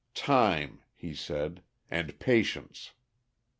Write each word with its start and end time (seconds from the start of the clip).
"Time," 0.15 0.81
he 0.95 1.13
said, 1.13 1.61
"and 1.91 2.17
patience." 2.19 2.93